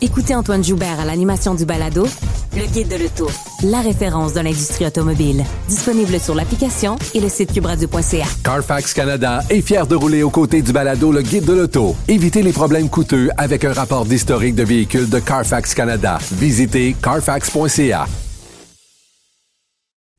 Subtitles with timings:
[0.00, 2.06] Écoutez Antoine Joubert à l'animation du balado
[2.54, 3.28] Le Guide de l'Auto,
[3.64, 5.42] la référence de l'industrie automobile.
[5.66, 8.26] Disponible sur l'application et le site cubradio.ca.
[8.44, 11.96] Carfax Canada est fier de rouler aux côtés du balado Le Guide de l'Auto.
[12.06, 16.18] Évitez les problèmes coûteux avec un rapport d'historique de véhicules de Carfax Canada.
[16.32, 18.06] Visitez carfax.ca.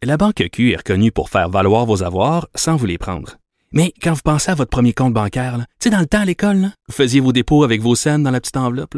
[0.03, 3.37] La Banque Q est reconnue pour faire valoir vos avoirs sans vous les prendre.
[3.71, 6.25] Mais quand vous pensez à votre premier compte bancaire, tu sais, dans le temps à
[6.25, 8.97] l'école, vous faisiez vos dépôts avec vos scènes dans la petite enveloppe.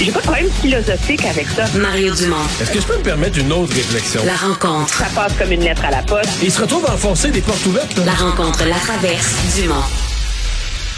[0.00, 1.64] J'ai pas de problème philosophique avec ça.
[1.78, 2.36] Mario Dumont.
[2.60, 4.22] Est-ce que je peux me permettre une autre réflexion?
[4.24, 4.88] La rencontre.
[4.94, 6.30] Ça passe comme une lettre à la poste.
[6.42, 7.94] Il se retrouve à enfoncer des portes ouvertes.
[7.98, 8.06] là.
[8.06, 9.60] La rencontre Latraverse.
[9.60, 9.74] Dumont.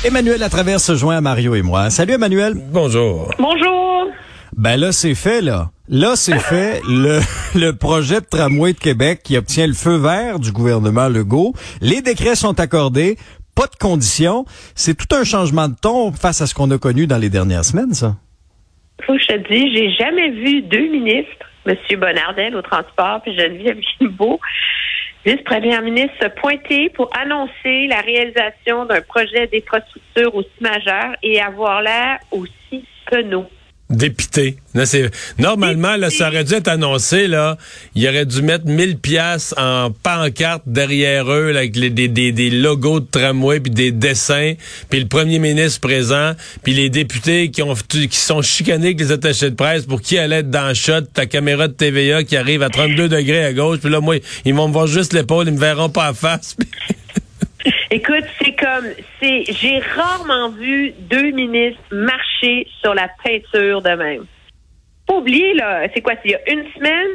[0.04, 1.90] Emmanuel Latraverse se joint à Mario et moi.
[1.90, 2.54] Salut Emmanuel.
[2.54, 3.28] Bonjour.
[3.38, 4.06] Bonjour.
[4.56, 5.70] Ben là, c'est fait, là.
[5.88, 6.80] Là, c'est fait.
[6.88, 7.20] Le,
[7.56, 11.54] le projet de tramway de Québec qui obtient le feu vert du gouvernement Legault.
[11.80, 13.18] Les décrets sont accordés.
[13.56, 14.44] Pas de conditions.
[14.76, 17.64] C'est tout un changement de ton face à ce qu'on a connu dans les dernières
[17.64, 18.14] semaines, ça.
[19.06, 21.76] Faut que je te dise, j'ai jamais vu deux ministres, M.
[21.98, 24.40] Bonnardel au transport puis Geneviève Guilbeault,
[25.24, 31.82] vice-première ministre, se pointer pour annoncer la réalisation d'un projet d'infrastructure aussi majeur et avoir
[31.82, 33.46] l'air aussi penaud.
[33.92, 34.56] Dépité.
[35.38, 37.58] Normalement là, ça aurait dû être annoncé là.
[37.94, 42.32] Il aurait dû mettre 1000 pièces en pancarte derrière eux là, avec les, des, des,
[42.32, 44.54] des logos de tramway puis des dessins,
[44.88, 46.32] puis le premier ministre présent,
[46.62, 50.16] puis les députés qui ont qui sont chicanés avec les attachés de presse pour qui
[50.16, 53.52] allait être dans le shot, ta caméra de TVA qui arrive à 32 degrés à
[53.52, 56.14] gauche, puis là moi ils vont me voir juste l'épaule, ils me verront pas à
[56.14, 56.56] face.
[57.92, 58.86] Écoute, c'est comme,
[59.20, 64.24] c'est, j'ai rarement vu deux ministres marcher sur la peinture de même.
[65.06, 67.10] Faut oublier, là, c'est quoi, c'est il y a une semaine,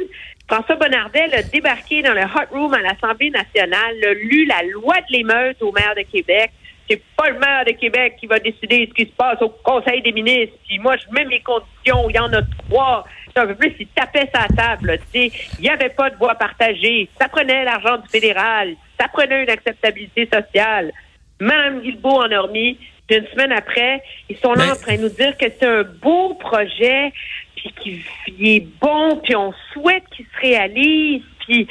[0.46, 4.94] François Bonnardel a débarqué dans le hot room à l'Assemblée nationale, a lu la loi
[4.98, 6.52] de l'émeute au maire de Québec.
[6.88, 10.00] C'est pas le maire de Québec qui va décider ce qui se passe au Conseil
[10.02, 10.54] des ministres.
[10.64, 12.08] Puis moi, je mets mes conditions.
[12.08, 13.04] Il y en a trois.
[13.38, 14.98] Un peu plus, il tapait sa table.
[15.14, 17.08] il n'y avait pas de voix partagée.
[17.20, 18.74] Ça prenait l'argent du fédéral.
[19.00, 20.92] Ça prenait une acceptabilité sociale.
[21.40, 22.78] Mme Guilbeault en a remis.
[23.10, 25.82] Une semaine après, ils sont là Mais- en train de nous dire que c'est un
[25.82, 27.10] beau projet,
[27.56, 31.22] puis qu'il est bon, puis on souhaite qu'il se réalise.
[31.46, 31.66] Puis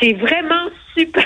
[0.00, 1.25] c'est vraiment super.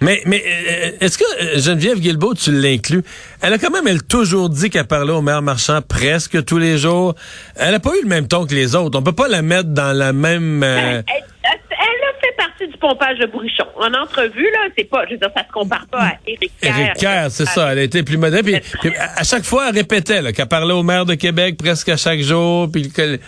[0.00, 3.02] Mais, mais euh, est-ce que euh, Geneviève Guilbeault, tu l'inclus?
[3.40, 6.76] Elle a quand même, elle, toujours dit qu'elle parlait au maire marchand presque tous les
[6.76, 7.14] jours.
[7.56, 8.98] Elle n'a pas eu le même ton que les autres.
[8.98, 10.62] On peut pas la mettre dans la même...
[10.62, 11.04] euh, Elle,
[11.44, 13.64] elle- elle a fait partie du pompage de bourrichon.
[13.76, 16.78] En entrevue, là, c'est pas, je veux dire, ça se compare pas à Éric Kerr.
[16.78, 17.72] Éric Kerr, c'est ça.
[17.72, 18.42] Elle a été plus moderne.
[18.44, 21.88] Puis, puis à chaque fois, elle répétait là, qu'elle parlait au maire de Québec presque
[21.88, 22.70] à chaque jour.
[22.70, 23.18] Puis que-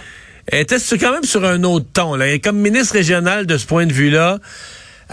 [0.51, 2.15] elle était quand même sur un autre ton.
[2.15, 2.28] Là.
[2.28, 4.39] Et comme ministre régionale de ce point de vue-là,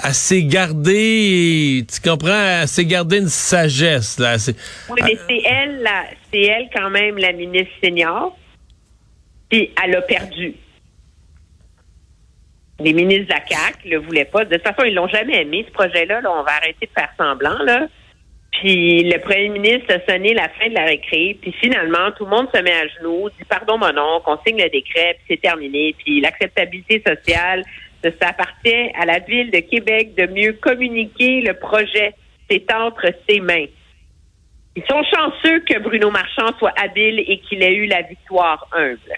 [0.03, 4.19] elle s'est gardée, tu comprends, elle s'est gardée une sagesse.
[4.19, 4.35] Là.
[4.89, 5.89] Oui, mais c'est elle,
[6.31, 8.37] c'est elle quand même la ministre senior.
[9.49, 10.55] Puis elle a perdu.
[12.79, 14.43] Les ministres de la CAQ le voulaient pas.
[14.43, 16.19] De toute façon, ils l'ont jamais aimé, ce projet-là.
[16.19, 17.87] Là, on va arrêter de faire semblant, là.
[18.51, 21.37] Puis le premier ministre a sonné la fin de la récré.
[21.41, 24.61] Puis finalement, tout le monde se met à genoux, dit pardon mon oncle, on signe
[24.61, 25.95] le décret, puis c'est terminé.
[26.03, 27.63] Puis l'acceptabilité sociale,
[28.03, 32.13] ça, appartient à la ville de Québec de mieux communiquer le projet.
[32.49, 33.65] C'est entre ses mains.
[34.75, 39.17] Ils sont chanceux que Bruno Marchand soit habile et qu'il ait eu la victoire humble.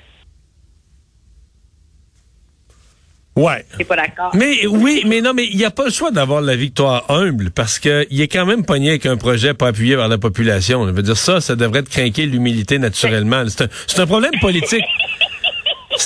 [3.38, 3.64] Ouais.
[3.88, 4.32] Pas d'accord?
[4.34, 7.52] Mais oui, mais non, mais il n'y a pas le choix d'avoir la victoire humble
[7.52, 10.88] parce que il est quand même pogné avec un projet pas appuyé par la population.
[10.88, 13.44] Je veux dire ça, ça devrait te craquer l'humilité naturellement.
[13.48, 14.84] C'est un, c'est un problème politique.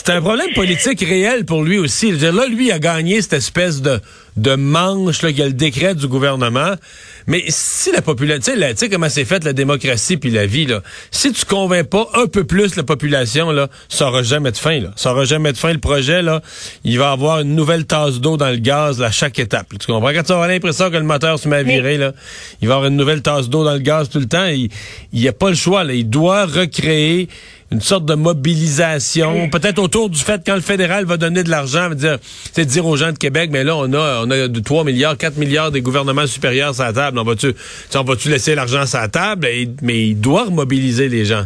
[0.04, 2.08] C'est un problème politique réel pour lui aussi.
[2.08, 4.00] Je veux dire, là, lui, il a gagné cette espèce de,
[4.36, 6.74] de manche, là, qui a le décret du gouvernement.
[7.28, 10.82] Mais si la population, tu sais, comment c'est fait la démocratie puis la vie, là.
[11.12, 14.80] Si tu convaincs pas un peu plus la population, là, ça aura jamais de fin,
[14.80, 14.90] là.
[14.96, 16.42] Ça aura jamais de fin, le projet, là.
[16.84, 19.72] Il va avoir une nouvelle tasse d'eau dans le gaz, là, à chaque étape.
[19.72, 19.78] là.
[19.78, 20.12] Tu comprends?
[20.12, 22.14] Quand tu auras l'impression que le moteur se met à virer, là,
[22.64, 24.48] il va avoir une nouvelle tasse d'eau dans le gaz tout le temps.
[24.48, 24.70] Il,
[25.14, 25.94] il a pas le choix, là.
[25.94, 27.30] Il doit recréer
[27.72, 31.90] une sorte de mobilisation, peut-être autour du fait quand le fédéral va donner de l'argent,
[31.92, 34.84] dire, c'est dire aux gens de Québec, mais là on a on a de 3
[34.84, 37.18] milliards, 4 milliards des gouvernements supérieurs sur la table.
[37.18, 37.54] On va-tu
[37.96, 39.48] on va-tu laisser l'argent sur la table?
[39.82, 41.44] Mais il doit remobiliser les gens.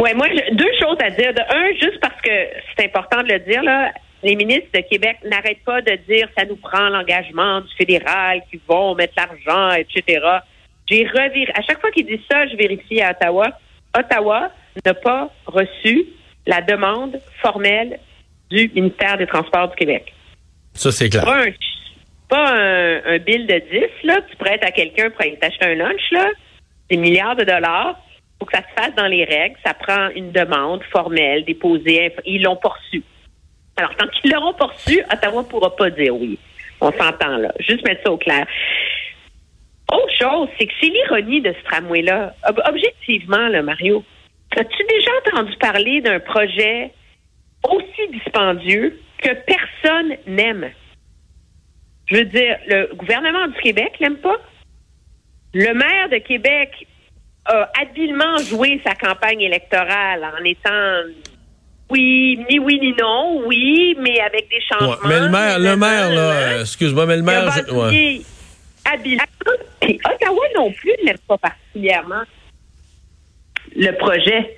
[0.00, 1.34] Ouais, moi, deux choses à dire.
[1.34, 2.30] De un, juste parce que
[2.76, 3.90] c'est important de le dire, là,
[4.22, 8.60] les ministres de Québec n'arrêtent pas de dire ça nous prend l'engagement du fédéral qui
[8.68, 10.20] vont mettre l'argent, etc.
[10.88, 11.52] J'ai reviré.
[11.54, 13.48] À chaque fois qu'ils disent ça, je vérifie à Ottawa.
[13.96, 14.50] Ottawa
[14.84, 16.06] n'a pas reçu
[16.46, 17.98] la demande formelle
[18.50, 20.12] du ministère des Transports du Québec.
[20.74, 21.24] Ça, c'est clair.
[21.24, 21.52] Pas un,
[22.28, 26.28] pas un, bill de 10, là, tu prêtes à quelqu'un pour t'acheter un lunch, là.
[26.88, 27.98] Des milliards de dollars.
[28.38, 29.56] Faut que ça se fasse dans les règles.
[29.64, 32.14] Ça prend une demande formelle, déposée.
[32.24, 33.02] Ils l'ont reçu.
[33.76, 36.38] Alors, tant qu'ils l'auront reçu, Ottawa pourra pas dire oui.
[36.80, 37.52] On s'entend là.
[37.60, 38.46] Juste mettre ça au clair.
[39.92, 42.34] Autre chose, c'est que c'est l'ironie de ce tramway-là.
[42.66, 44.04] Objectivement, là, Mario,
[44.58, 46.92] as-tu déjà entendu parler d'un projet
[47.64, 50.70] aussi dispendieux que personne n'aime?
[52.06, 54.36] Je veux dire, le gouvernement du Québec l'aime pas?
[55.54, 56.70] Le maire de Québec
[57.44, 61.12] a habilement joué sa campagne électorale en étant
[61.90, 64.96] oui, ni oui ni non, oui, mais avec des changements.
[65.08, 68.20] mais le maire, le maire, là, excuse-moi, mais le maire, je, ouais.
[69.80, 72.22] Puis Ottawa non plus n'aime pas particulièrement
[73.78, 74.54] le projet.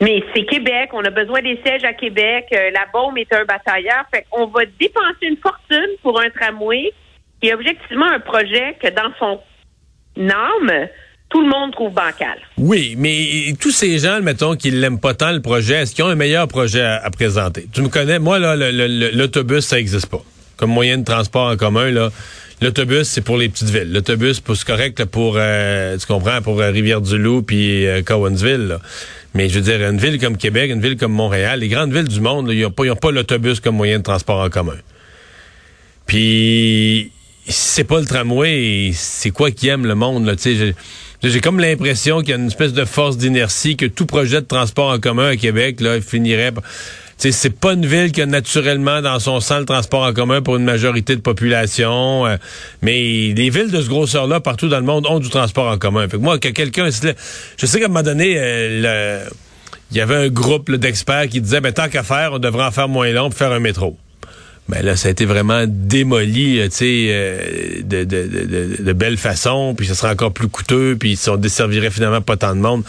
[0.00, 2.46] Mais c'est Québec, on a besoin des sièges à Québec.
[2.52, 4.04] Euh, la bombe est un batailleur.
[4.14, 6.92] Fait qu'on va dépenser une fortune pour un tramway
[7.40, 9.40] qui est objectivement un projet que dans son
[10.20, 10.88] âme,
[11.28, 12.38] tout le monde trouve bancal.
[12.56, 16.08] Oui, mais tous ces gens, mettons, qui l'aiment pas tant le projet, est-ce qu'ils ont
[16.08, 17.66] un meilleur projet à, présenter?
[17.72, 20.22] Tu me connais, moi, là, l'autobus, ça n'existe pas.
[20.56, 22.10] Comme moyen de transport en commun, là.
[22.60, 23.92] L'autobus, c'est pour les petites villes.
[23.92, 28.78] L'autobus, c'est correct pour, euh, tu comprends, pour euh, Rivière-du-Loup puis euh, Cowansville.
[29.34, 32.08] Mais je veux dire, une ville comme Québec, une ville comme Montréal, les grandes villes
[32.08, 34.76] du monde, ils n'ont pas, pas l'autobus comme moyen de transport en commun.
[36.06, 37.12] Puis,
[37.46, 40.74] c'est pas le tramway, c'est quoi qui aime le monde, là, tu sais.
[41.22, 44.46] J'ai comme l'impression qu'il y a une espèce de force d'inertie que tout projet de
[44.46, 46.62] transport en commun à Québec là, finirait par
[47.18, 50.56] c'est pas une ville qui a naturellement dans son sang le transport en commun pour
[50.56, 52.36] une majorité de population, euh,
[52.80, 56.08] mais les villes de ce grosseur-là partout dans le monde ont du transport en commun.
[56.08, 59.24] Fait que moi, que quelqu'un, je sais qu'à un moment donné, euh,
[59.90, 62.70] il y avait un groupe d'experts qui disait, ben tant qu'à faire, on devrait en
[62.70, 63.96] faire moins long pour faire un métro.
[64.68, 69.74] Ben là, ça a été vraiment démoli, euh, tu sais, de, de, de, belle façon,
[69.74, 72.84] puis ça serait encore plus coûteux, puis ça desservirait finalement pas tant de monde.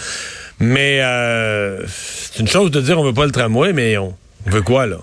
[0.60, 4.16] Mais euh, c'est une chose de dire on veut pas le tramway, mais on
[4.46, 4.98] veut quoi, là?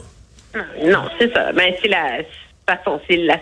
[0.85, 1.53] Non, c'est ça.
[1.55, 2.19] Mais ben, c'est la
[2.67, 3.38] façon, c'est la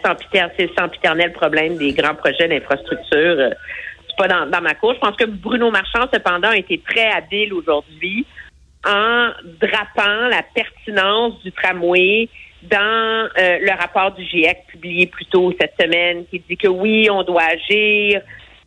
[0.56, 3.36] c'est le sempiternel problème des grands projets d'infrastructure.
[3.38, 3.50] Euh,
[4.06, 4.94] c'est pas dans, ma cour.
[4.94, 8.26] Je pense que Bruno Marchand, cependant, a été très habile aujourd'hui
[8.86, 12.28] en drapant la pertinence du tramway
[12.62, 17.08] dans euh, le rapport du GIEC publié plus tôt cette semaine, qui dit que oui,
[17.10, 18.20] on doit agir,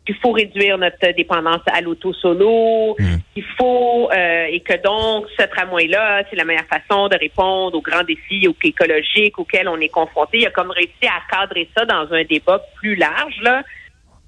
[0.08, 3.04] qu'il faut réduire notre dépendance à l'auto solo, mmh.
[3.34, 7.82] qu'il faut euh, et que donc ce tramway-là, c'est la meilleure façon de répondre aux
[7.82, 10.38] grands défis écologiques auxquels on est confronté.
[10.38, 13.62] Il a comme réussi à cadrer ça dans un débat plus large là.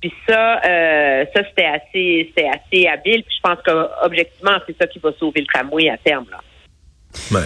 [0.02, 3.22] Puis ça, euh, ça c'était assez, c'était assez habile.
[3.22, 7.40] Puis je pense qu'objectivement, c'est ça qui va sauver le tramway à terme là.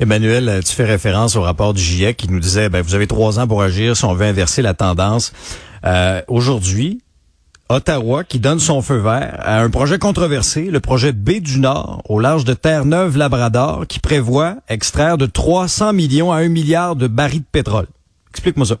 [0.00, 3.38] Emmanuel, tu fais référence au rapport du GIEC qui nous disait, ben, vous avez trois
[3.38, 5.32] ans pour agir si on veut inverser la tendance.
[5.84, 7.00] Euh, aujourd'hui,
[7.70, 12.02] Ottawa qui donne son feu vert à un projet controversé, le projet B du Nord,
[12.08, 17.40] au large de Terre-Neuve-Labrador, qui prévoit extraire de 300 millions à 1 milliard de barils
[17.40, 17.86] de pétrole.
[18.30, 18.76] Explique-moi ça.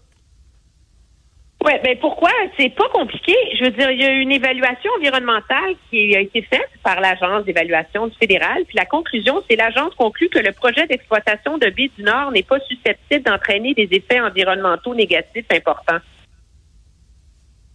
[1.64, 2.28] Oui, ben pourquoi?
[2.58, 3.32] C'est pas compliqué.
[3.58, 7.46] Je veux dire, il y a une évaluation environnementale qui a été faite par l'Agence
[7.46, 8.64] d'évaluation du fédéral.
[8.66, 12.42] Puis la conclusion, c'est l'agence conclut que le projet d'exploitation de B du Nord n'est
[12.42, 16.00] pas susceptible d'entraîner des effets environnementaux négatifs importants.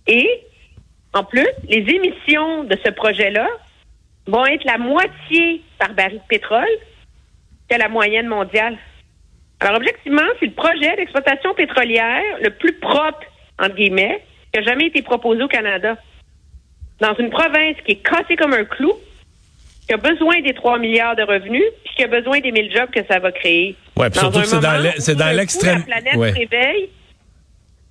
[0.06, 0.44] Et
[1.14, 3.48] en plus, les émissions de ce projet-là
[4.28, 6.68] vont être la moitié par baril de pétrole
[7.70, 8.78] que la moyenne mondiale.
[9.60, 13.24] Alors, objectivement, c'est le projet d'exploitation pétrolière le plus propre,
[13.60, 14.24] entre guillemets,
[14.54, 15.98] qui a jamais été proposé au Canada.
[17.00, 18.94] Dans une province qui est cassée comme un clou,
[19.88, 22.90] qui a besoin des 3 milliards de revenus, puis qui a besoin des 1000 jobs
[22.92, 23.76] que ça va créer.
[23.98, 25.84] Oui, surtout c'est dans l'extrême.
[25.88, 26.90] La planète réveille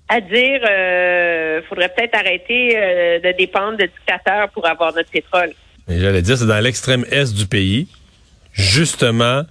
[0.08, 5.52] à dire euh, faudrait peut-être arrêter euh, de dépendre de dictateurs pour avoir notre pétrole.
[5.88, 7.88] J'allais dire, c'est dans l'extrême est du pays,
[8.52, 9.42] justement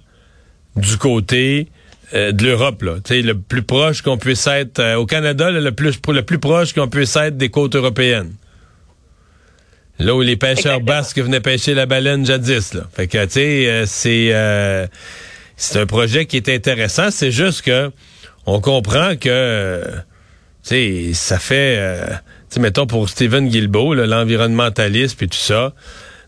[0.76, 1.68] du côté
[2.14, 2.96] euh, de l'Europe, là.
[3.10, 6.88] le plus proche qu'on puisse être euh, au Canada, le plus le plus proche qu'on
[6.88, 8.32] puisse être des côtes européennes.
[10.00, 12.82] Là où les pêcheurs basques venaient pêcher la baleine jadis, là.
[12.94, 14.88] Fait que, tu sais, c'est
[15.56, 17.10] c'est un projet qui est intéressant.
[17.10, 17.90] C'est juste que
[18.46, 19.82] on comprend que
[21.14, 22.06] ça fait, euh,
[22.48, 25.72] sais, mettons pour Stephen Guilbeault, l'environnementaliste et tout ça,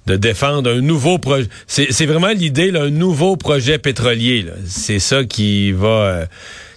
[0.07, 1.49] de défendre un nouveau projet.
[1.67, 4.47] C'est vraiment l'idée, un nouveau projet pétrolier.
[4.67, 5.89] C'est ça qui va...
[5.89, 6.27] Euh,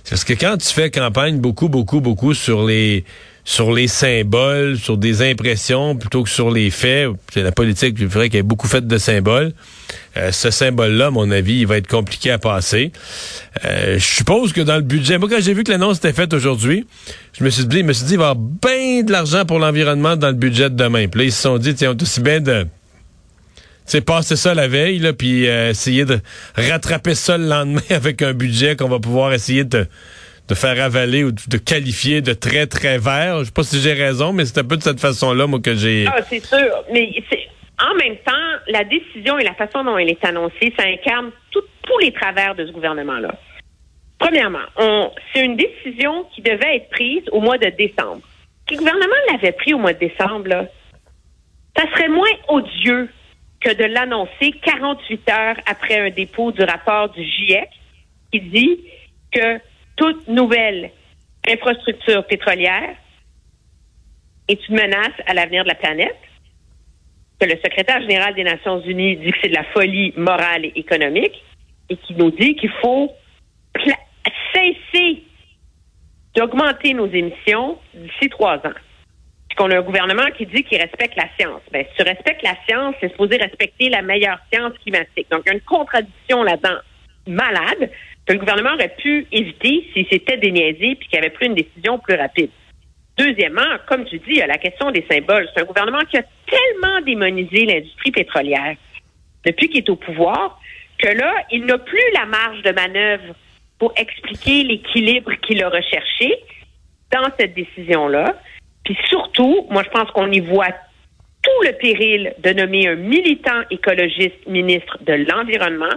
[0.09, 3.05] parce que quand tu fais campagne beaucoup, beaucoup, beaucoup sur les
[3.45, 7.09] sur les symboles, sur des impressions plutôt que sur les faits.
[7.33, 9.51] C'est la politique, je dirais qu'elle est beaucoup faite de symboles.
[10.15, 12.91] Euh, ce symbole-là, à mon avis, il va être compliqué à passer.
[13.65, 16.33] Euh, je suppose que dans le budget, moi quand j'ai vu que l'annonce était faite
[16.33, 16.85] aujourd'hui,
[17.37, 19.45] je me suis dit, je me suis dit, il va y avoir bien de l'argent
[19.45, 21.07] pour l'environnement dans le budget de demain.
[21.07, 22.65] Puis là, ils se sont dit, tiens, on est aussi bien de
[23.85, 26.19] c'est passer ça la veille, là, puis euh, essayer de
[26.55, 29.87] rattraper ça le lendemain avec un budget qu'on va pouvoir essayer de,
[30.47, 33.39] de faire avaler ou de qualifier de très, très vert.
[33.39, 35.73] Je sais pas si j'ai raison, mais c'est un peu de cette façon-là, moi, que
[35.73, 36.05] j'ai...
[36.07, 36.83] Ah, c'est sûr.
[36.91, 37.11] Mais
[37.79, 38.31] en même temps,
[38.67, 42.65] la décision et la façon dont elle est annoncée, ça incarne tous les travers de
[42.65, 43.35] ce gouvernement-là.
[44.19, 44.65] Premièrement,
[45.33, 48.21] c'est une décision qui devait être prise au mois de décembre.
[48.67, 50.65] Si le gouvernement l'avait pris au mois de décembre, là,
[51.75, 53.09] ça serait moins odieux
[53.59, 57.67] que de l'annoncer 48 heures après un dépôt du rapport du GIEC
[58.31, 58.79] qui dit
[59.33, 59.59] que
[59.95, 60.91] toute nouvelle
[61.47, 62.95] infrastructure pétrolière
[64.47, 66.17] est une menace à l'avenir de la planète,
[67.39, 70.73] que le secrétaire général des Nations Unies dit que c'est de la folie morale et
[70.75, 71.43] économique,
[71.89, 73.11] et qui nous dit qu'il faut
[74.53, 75.23] cesser
[76.35, 78.73] d'augmenter nos émissions d'ici trois ans
[79.55, 81.61] qu'on a un gouvernement qui dit qu'il respecte la science.
[81.71, 85.27] Ben, si tu respectes la science, c'est supposé respecter la meilleure science climatique.
[85.31, 86.79] Donc, il y a une contradiction là-dedans
[87.27, 87.89] malade
[88.25, 91.99] que le gouvernement aurait pu éviter s'il s'était déniaisé puis qu'il avait pris une décision
[91.99, 92.49] plus rapide.
[93.17, 95.47] Deuxièmement, comme tu dis, il y a la question des symboles.
[95.53, 98.75] C'est un gouvernement qui a tellement démonisé l'industrie pétrolière
[99.45, 100.59] depuis qu'il est au pouvoir
[100.97, 103.35] que là, il n'a plus la marge de manœuvre
[103.77, 106.39] pour expliquer l'équilibre qu'il a recherché
[107.11, 108.35] dans cette décision-là.
[108.85, 110.71] Puis surtout, moi, je pense qu'on y voit
[111.41, 115.93] tout le péril de nommer un militant écologiste ministre de l'Environnement.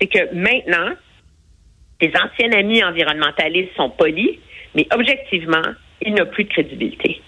[0.00, 0.94] C'est que maintenant,
[2.02, 4.38] ses anciens amis environnementalistes sont polis,
[4.74, 5.62] mais objectivement,
[6.00, 7.20] il n'a plus de crédibilité.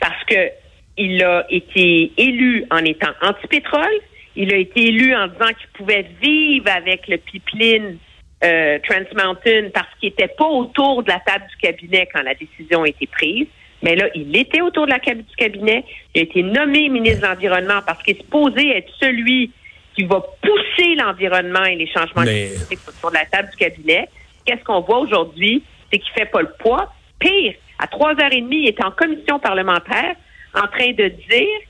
[0.00, 0.50] Parce que
[0.98, 4.00] il a été élu en étant anti-pétrole,
[4.36, 7.98] il a été élu en disant qu'il pouvait vivre avec le pipeline
[8.44, 12.34] euh, Trans Mountain parce qu'il n'était pas autour de la table du cabinet quand la
[12.34, 13.46] décision a été prise.
[13.82, 15.84] Mais là, il était autour de la du cabinet.
[16.14, 19.50] Il a été nommé ministre de l'Environnement parce qu'il est supposé être celui
[19.94, 24.08] qui va pousser l'environnement et les changements climatiques de la table du cabinet.
[24.44, 25.62] Qu'est-ce qu'on voit aujourd'hui?
[25.90, 26.92] C'est qu'il fait pas le poids.
[27.18, 30.16] Pire, à trois heures et demie, il est en commission parlementaire
[30.54, 31.60] en train de dire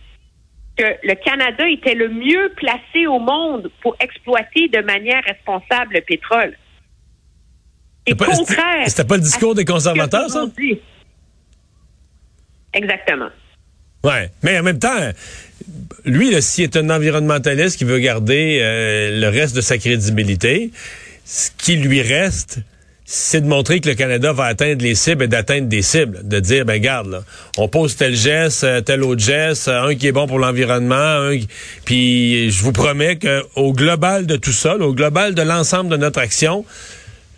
[0.77, 6.01] que le Canada était le mieux placé au monde pour exploiter de manière responsable le
[6.01, 6.57] pétrole.
[8.07, 8.89] C'est contraire.
[8.89, 10.47] C'était pas le discours des conservateurs, ça?
[12.73, 13.29] Exactement.
[14.03, 15.13] Ouais, mais en même temps,
[16.05, 20.71] lui, s'il est un environnementaliste qui veut garder euh, le reste de sa crédibilité,
[21.25, 22.59] ce qui lui reste,
[23.05, 26.21] c'est de montrer que le Canada va atteindre les cibles et d'atteindre des cibles.
[26.27, 27.25] De dire, ben garde,
[27.59, 31.31] on pose tel geste, euh, tel autre geste, euh, un qui est bon pour l'environnement,
[31.85, 36.21] puis je vous promets qu'au global de tout ça, au global de l'ensemble de notre
[36.21, 36.65] action,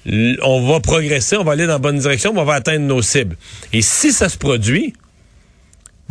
[0.06, 3.36] on va progresser, on va aller dans la bonne direction, on va atteindre nos cibles.
[3.72, 4.94] Et si ça se produit,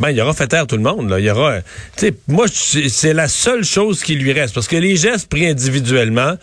[0.00, 1.08] ben, il aura fait taire tout le monde.
[1.08, 1.20] Là.
[1.20, 1.58] Il y aura,
[2.26, 4.54] moi, c'est la seule chose qui lui reste.
[4.54, 6.34] Parce que les gestes pris individuellement,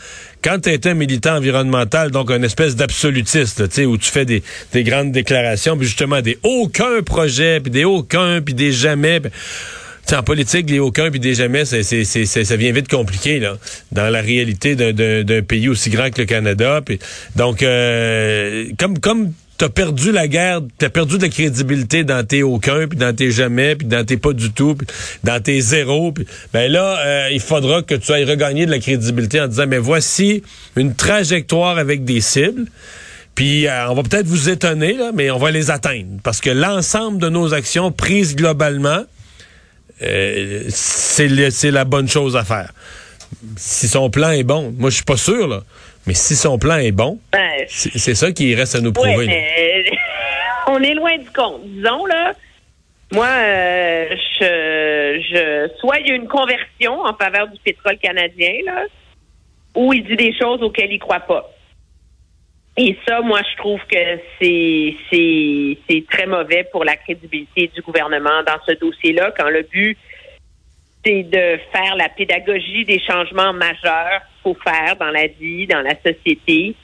[0.41, 4.41] quand tu es un militant environnemental, donc une espèce d'absolutiste, où tu fais des,
[4.72, 9.22] des grandes déclarations, puis justement des aucun projet, puis des aucun, puis des jamais.
[10.13, 13.58] en politique, les aucun puis des jamais, ça vient vite compliqué là,
[13.91, 16.81] dans la réalité d'un, pays aussi grand que le Canada.
[17.36, 22.41] Donc, euh, comme comme t'as perdu la guerre, t'as perdu de la crédibilité dans tes
[22.41, 24.88] aucun, puis dans tes jamais, puis dans tes pas du tout, puis
[25.24, 26.12] dans tes zéros.
[26.12, 29.68] Puis, ben là, euh, il faudra que tu ailles regagner de la crédibilité en disant,
[29.68, 30.41] mais voici
[30.75, 32.65] une trajectoire avec des cibles.
[33.36, 36.20] Puis euh, on va peut-être vous étonner, mais on va les atteindre.
[36.24, 39.03] Parce que l'ensemble de nos actions prises globalement,
[40.01, 42.74] euh, c'est la bonne chose à faire.
[43.58, 45.62] Si son plan est bon, moi je suis pas sûr, là.
[46.08, 49.27] Mais si son plan est bon, ben, c'est ça qui reste à nous prouver.
[50.67, 51.62] on est loin du compte.
[51.65, 52.34] Disons, là,
[53.12, 58.53] moi, euh, je, je, soit il y a une conversion en faveur du pétrole canadien,
[58.65, 58.86] là,
[59.75, 61.50] ou il dit des choses auxquelles il croit pas.
[62.77, 68.43] Et ça, moi, je trouve que c'est c'est très mauvais pour la crédibilité du gouvernement
[68.48, 69.98] dans ce dossier-là, quand le but
[71.03, 75.95] c'est de faire la pédagogie des changements majeurs faut faire dans la vie, dans la
[76.05, 76.75] société.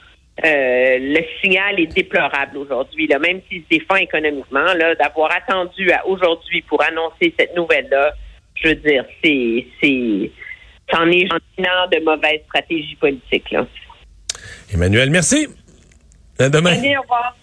[0.44, 5.90] Euh, le signal est déplorable aujourd'hui, là, même s'il se défend économiquement, là, d'avoir attendu
[5.90, 8.12] à aujourd'hui pour annoncer cette nouvelle-là.
[8.54, 10.30] Je veux dire, c'est, c'est,
[10.92, 13.66] c'en est genre de mauvaise stratégie politique, là.
[14.72, 15.48] Emmanuel, merci.
[16.38, 16.72] À demain.
[16.72, 17.36] Allez, au revoir.